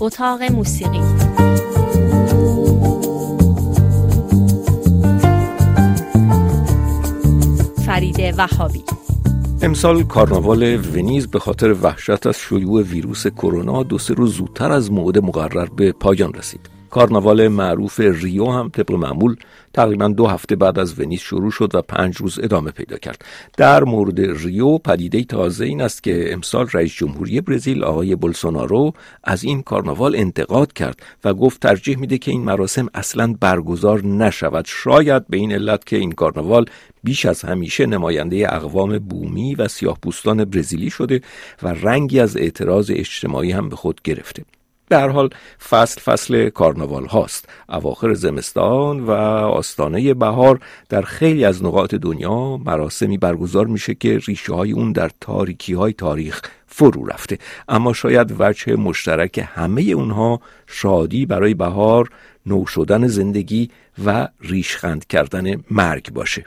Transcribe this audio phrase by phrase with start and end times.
[0.00, 1.00] اتاق موسیقی
[7.86, 8.84] فرید وهابی
[9.62, 14.92] امسال کارناوال ونیز به خاطر وحشت از شیوع ویروس کرونا دو سه روز زودتر از
[14.92, 16.79] موعد مقرر به پایان رسید.
[16.90, 19.36] کارناوال معروف ریو هم طبق معمول
[19.74, 23.24] تقریبا دو هفته بعد از ونیز شروع شد و پنج روز ادامه پیدا کرد.
[23.56, 28.92] در مورد ریو پدیده تازه این است که امسال رئیس جمهوری برزیل آقای بولسونارو
[29.24, 34.64] از این کارناوال انتقاد کرد و گفت ترجیح میده که این مراسم اصلا برگزار نشود.
[34.68, 36.64] شاید به این علت که این کارناوال
[37.04, 41.20] بیش از همیشه نماینده اقوام بومی و سیاه پوستان برزیلی شده
[41.62, 44.44] و رنگی از اعتراض اجتماعی هم به خود گرفته.
[44.96, 45.30] هر حال
[45.68, 47.48] فصل فصل کارناوال هاست.
[47.68, 54.54] اواخر زمستان و آستانه بهار در خیلی از نقاط دنیا مراسمی برگزار میشه که ریشه
[54.54, 57.38] های اون در تاریکی های تاریخ فرو رفته.
[57.68, 62.10] اما شاید وجه مشترک همه اونها شادی برای بهار
[62.46, 63.70] نو شدن زندگی
[64.04, 66.44] و ریشخند کردن مرگ باشه.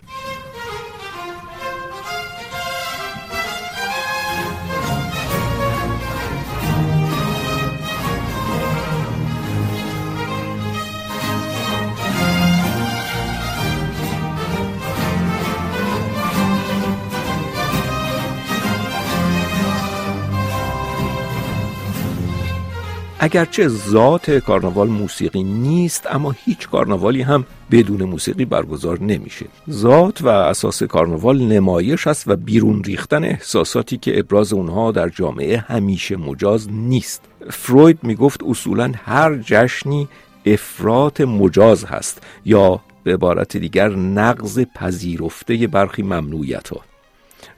[23.24, 29.46] اگرچه ذات کارناوال موسیقی نیست اما هیچ کارناوالی هم بدون موسیقی برگزار نمیشه.
[29.70, 35.58] ذات و اساس کارناوال نمایش است و بیرون ریختن احساساتی که ابراز اونها در جامعه
[35.58, 37.22] همیشه مجاز نیست.
[37.50, 40.08] فروید می‌گفت اصولا هر جشنی
[40.46, 46.82] افراط مجاز هست یا به عبارت دیگر نقض پذیرفته برخی ممنوعیت ها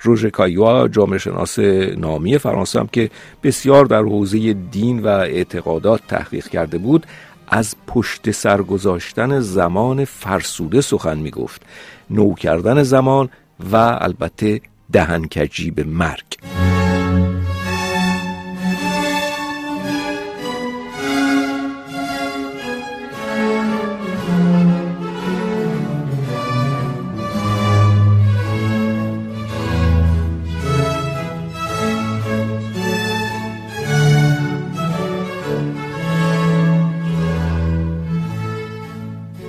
[0.02, 1.60] روژ کایوا جامعه شناس
[1.98, 3.10] نامی فرانسه هم که
[3.44, 7.06] بسیار در حوزه دین و اعتقادات تحقیق کرده بود
[7.48, 11.62] از پشت سر گذاشتن زمان فرسوده سخن می گفت
[12.10, 13.30] نو کردن زمان
[13.72, 16.75] و البته دهنکجی به مرگ.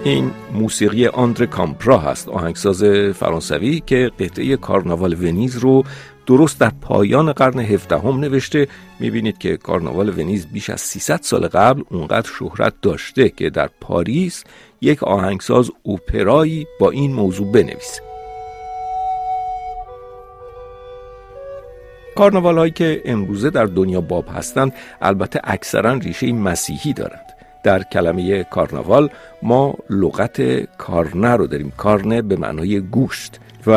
[0.07, 2.85] این موسیقی آندر کامپرا هست آهنگساز
[3.15, 5.85] فرانسوی که قطعه کارناوال ونیز رو
[6.27, 8.69] درست در پایان قرن هفدهم نوشته.
[9.01, 14.45] می‌بینید که کارناوال ونیز بیش از 300 سال قبل اونقدر شهرت داشته که در پاریس
[14.81, 18.03] یک آهنگساز اوپرایی با این موضوع بنویسه.
[22.17, 27.26] کارناوال هایی که امروزه در دنیا باب هستند البته اکثرا ریشه مسیحی دارند
[27.63, 29.11] در کلمه کارناوال
[29.43, 30.41] ما لغت
[30.77, 31.73] کارنه رو داریم.
[31.77, 33.73] کارنه به معنای گوشت و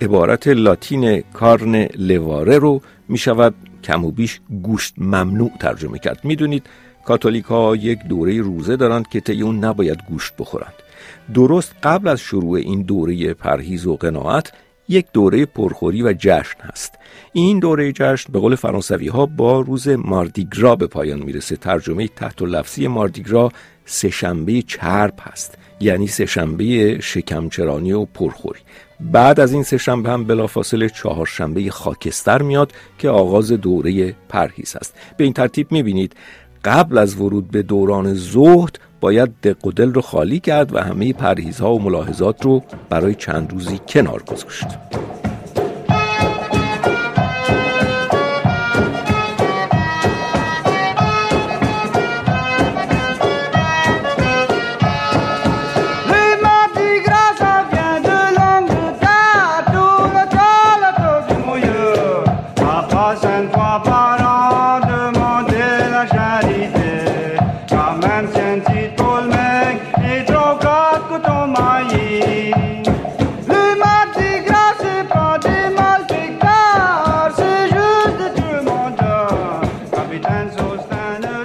[0.00, 6.20] عبارت لاتین کارن لواره رو می شود کم و بیش گوشت ممنوع ترجمه کرد.
[6.24, 6.66] می‌دونید
[7.04, 10.74] کاتولیک ها یک دوره روزه دارند که طی اون نباید گوشت بخورند.
[11.34, 14.52] درست قبل از شروع این دوره پرهیز و قناعت
[14.88, 16.94] یک دوره پرخوری و جشن هست.
[17.32, 21.56] این دوره جشن به قول فرانسوی ها با روز ماردیگرا به پایان می‌رسه.
[21.56, 23.52] ترجمه تحت و لفظی ماردیگرا
[23.84, 28.60] سهشنبه چرب هست یعنی سهشنبه شکمچرانی و پرخوری.
[29.00, 35.24] بعد از این سهشنبه هم بلافاصله چهارشنبه خاکستر میاد که آغاز دوره پرهیز است به
[35.24, 36.16] این ترتیب می‌بینید
[36.64, 41.12] قبل از ورود به دوران زهد باید دق و دل رو خالی کرد و همه
[41.12, 44.66] پرهیزها و ملاحظات رو برای چند روزی کنار گذاشت.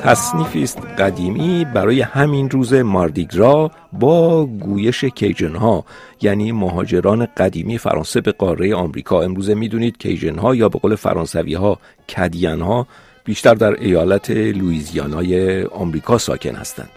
[0.10, 5.86] تصنیفی است قدیمی برای همین روز ماردیگرا با گویش کیجن ها
[6.22, 9.22] یعنی مهاجران قدیمی فرانسه به قاره آمریکا.
[9.22, 11.80] امروزه می‌دونید کیجن ها یا به قول فرانسوی ها
[12.16, 12.88] کدین ها
[13.24, 16.90] بیشتر در ایالت لویزیانای آمریکا ساکن هستند.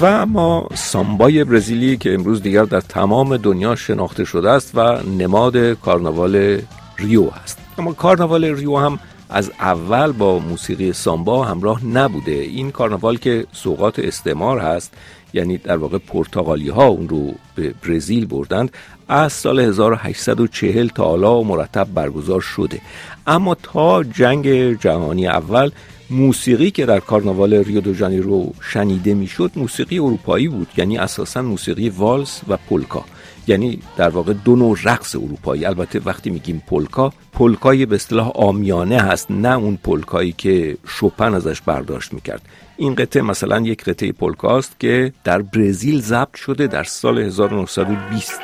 [0.00, 5.56] و اما سامبای برزیلی که امروز دیگر در تمام دنیا شناخته شده است و نماد
[5.72, 6.60] کارناوال
[6.98, 7.58] ریو هست.
[7.78, 8.98] اما کارناوال ریو هم
[9.30, 12.32] از اول با موسیقی سامبا همراه نبوده.
[12.32, 14.92] این کارناوال که سوقات استعمار هست
[15.32, 18.70] یعنی در واقع پرتغالی ها اون رو به برزیل بردند
[19.08, 22.80] از سال 1840 تا حالا مرتب برگزار شده.
[23.26, 25.70] اما تا جنگ جهانی اول
[26.10, 31.88] موسیقی که در کارناوال ریو دو ژانیرو شنیده می‌شد موسیقی اروپایی بود یعنی اساسا موسیقی
[31.88, 33.04] والس و پولکا.
[33.46, 35.64] یعنی در واقع دو نوع رقص اروپایی.
[35.64, 41.60] البته وقتی میگیم پولکا پولکای به اصطلاح آمیانه هست نه اون پولکایی که شوپن ازش
[41.60, 42.42] برداشت می‌کرد.
[42.76, 48.40] این قطعه مثلا یک قطعه پولکاست که در برزیل ضبط شده در سال 1920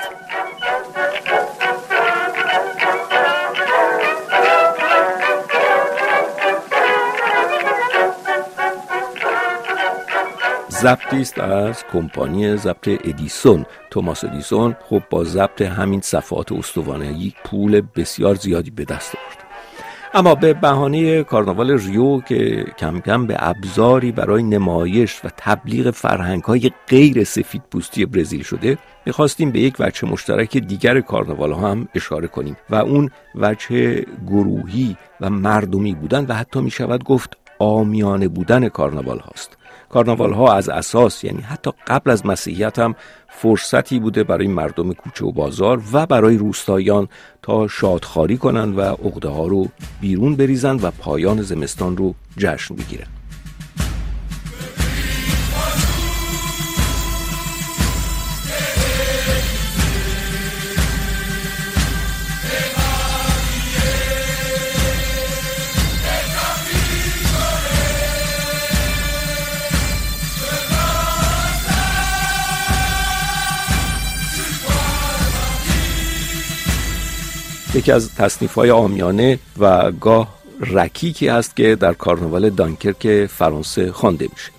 [10.82, 13.66] ضبطی است از کمپانی ضبط ادیسون.
[13.90, 19.38] توماس ادیسون خب با ضبط همین صفحات استوانه‌ای پول بسیار زیادی به دست آورد.
[20.14, 26.42] اما به بهانه کارناوال ریو که کم کم به ابزاری برای نمایش و تبلیغ فرهنگ
[26.42, 32.28] های غیر سفید پوستی برزیل شده می‌خواستیم به یک وجه مشترک دیگر کارناوال هم اشاره
[32.28, 39.18] کنیم و اون وجه گروهی و مردمی بودن و حتی می‌شود گفت آمیانه بودن کارناوال
[39.18, 39.61] هاست.
[39.92, 42.94] کارناوال ها از اساس یعنی حتی قبل از مسیحیت هم
[43.28, 47.08] فرصتی بوده برای مردم کوچه و بازار و برای روستایان
[47.42, 49.68] تا شادخاری کنند و عقده ها رو
[50.00, 53.21] بیرون بریزند و پایان زمستان رو جشن بگیرند
[77.74, 84.28] یکی از تصنیف های آمیانه و گاه رکیکی است که در کارناوال دانکرک فرانسه خوانده
[84.32, 84.50] میشه.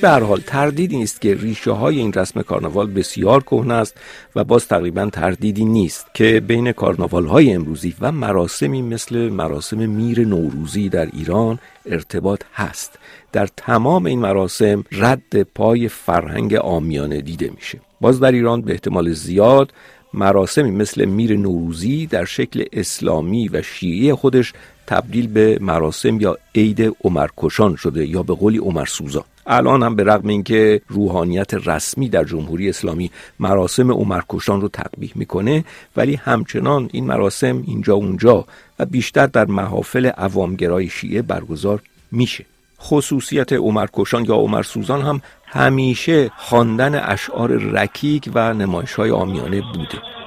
[0.00, 3.96] به هر حال تردیدی نیست که ریشه های این رسم کارناوال بسیار کهنه است
[4.36, 10.28] و باز تقریبا تردیدی نیست که بین کارناوال های امروزی و مراسمی مثل مراسم میر
[10.28, 12.98] نوروزی در ایران ارتباط هست.
[13.32, 17.80] در تمام این مراسم رد پای فرهنگ آمیانه دیده میشه.
[18.00, 19.72] باز در ایران به احتمال زیاد
[20.14, 24.52] مراسمی مثل میر نوروزی در شکل اسلامی و شیعی خودش
[24.90, 30.04] تبدیل به مراسم یا عید عمرکشان شده یا به قولی عمر سوزان الان هم به
[30.04, 33.10] رغم اینکه روحانیت رسمی در جمهوری اسلامی
[33.40, 35.64] مراسم عمرکشان رو تقبیح می‌کنه
[35.96, 38.44] ولی همچنان این مراسم اینجا اونجا
[38.78, 41.82] و بیشتر در محافل عوامگرای شیعه برگزار
[42.12, 42.44] میشه.
[42.80, 50.19] خصوصیت عمرکشان یا عمر سوزان هم همیشه خواندن اشعار رکیک و نمایش های آمیانه بوده.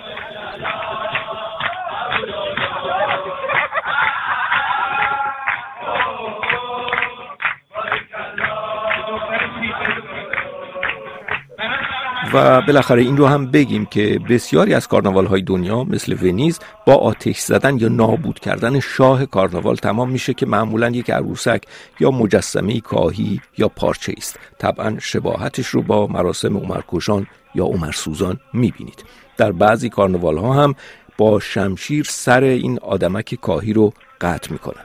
[12.34, 16.96] و بالاخره این رو هم بگیم که بسیاری از کارناوال های دنیا مثل ونیز با
[16.96, 21.64] آتش زدن یا نابود کردن شاه کارناوال تمام میشه که معمولا یک عروسک
[22.00, 24.40] یا مجسمه کاهی یا پارچه است.
[24.58, 29.04] طبعا شباهتش رو با مراسم عمرکشان یا عمرسوزان می‌بینید.
[29.38, 30.76] در بعضی کارناوال ها هم
[31.18, 34.84] با شمشیر سر این آدمک کاهی رو قطع می‌کنن.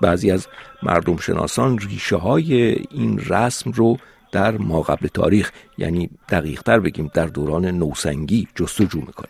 [0.00, 0.46] بعضی از
[0.82, 3.96] مردم شناسان ریشه های این رسم رو
[4.34, 9.28] در ماقبل تاریخ یعنی دقیقتر بگیم در دوران نوسنگی جستجو می‌کنند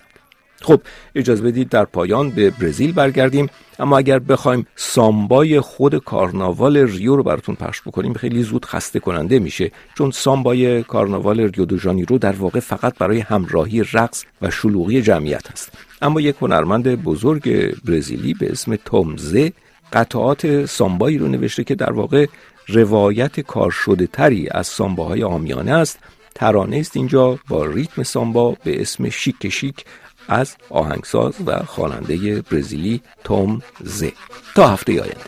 [0.63, 0.81] خب
[1.15, 7.23] اجازه بدید در پایان به برزیل برگردیم اما اگر بخوایم سامبای خود کارناوال ریو رو
[7.23, 12.33] براتون پخش بکنیم خیلی زود خسته کننده میشه چون سامبای کارناوال ریو دو ژانیرو در
[12.33, 15.73] واقع فقط برای همراهی رقص و شلوغی جمعیت هست.
[16.03, 19.53] اما یک هنرمند بزرگ برزیلی به اسم تومزه
[19.93, 22.27] قطعات سامبایی رو نوشته که در واقع
[22.69, 25.99] روایت کار شده تری از سامباهای آمیانه است.
[26.35, 29.85] ترانه است اینجا با ریتم سامبا به اسم شیک شیک
[30.29, 34.13] از آهنگساز و خواننده برزیلی توم زه.
[34.55, 35.21] تا هفته آینده.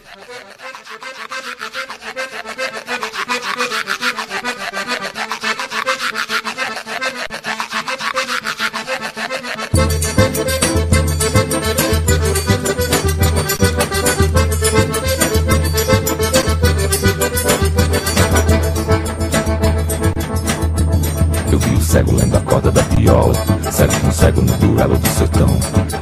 [21.96, 23.32] Cego lendo a corda da viola,
[23.70, 25.48] cego com cego no duelo do sertão.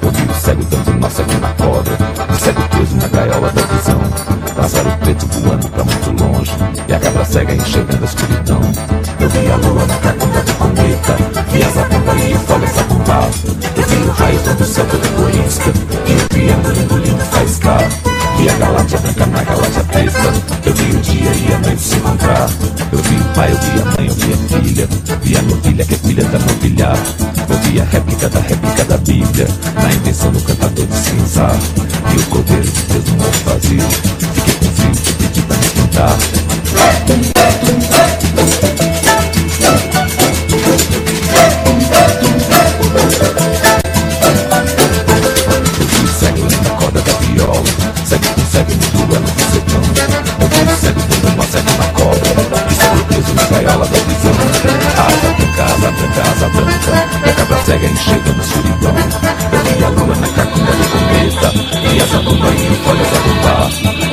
[0.02, 1.90] Eu vi o cego dando nó cego na corda,
[2.28, 4.00] o cego preso na gaiola da visão.
[4.56, 6.50] Pássaro preto voando pra muito longe,
[6.88, 8.60] e a cabra cega enxergando a escuridão.
[9.20, 11.16] Eu vi a lua na cacunda do cometa,
[11.52, 13.28] vi as apontas e folhas sacumbá.
[13.76, 15.70] Eu vi o raio todo céu todo egoísta,
[16.08, 17.88] e o triângulo engolindo faiscar.
[18.36, 20.53] Vi a galáxia branca na galáxia preta,
[23.34, 24.88] pai, eu vi a mãe, eu vi a filha,
[25.22, 26.92] vi a novilha que é filha da novilha.
[27.48, 31.48] Eu vi a réplica da réplica da Bíblia, na intenção do cantador de cinza.
[32.08, 33.82] Vi o cordeiro de Deus no morro vazio,
[34.34, 36.43] fiquei com frio, pedi pra me esquentar.
[58.54, 61.48] Eu vi a lua na cacunda do cometa,
[61.88, 63.64] vi as alunas e folhas a.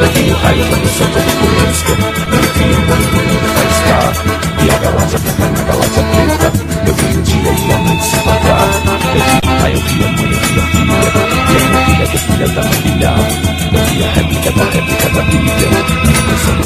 [0.02, 4.10] Eu vi o raio quando o céu todo corisca, e o triângulo engolindo faiscar.
[4.58, 6.48] Vi a galáxia branca na galáxia preta,
[6.88, 8.68] eu vi o dia e a noite se encontrar.
[9.14, 11.04] Eu vi o pai, eu vi a mãe, eu vi a filha,
[11.48, 13.12] vi a novilha que é filha da novilha.
[13.72, 16.61] Eu vi a réplica da réplica da Bíblia, na intenção do